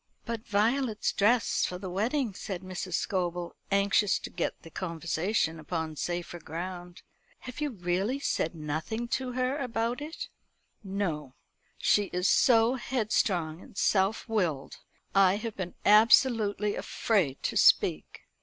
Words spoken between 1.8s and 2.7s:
wedding," said